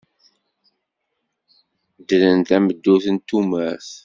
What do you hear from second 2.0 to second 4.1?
Dderen tameddurt n tumert.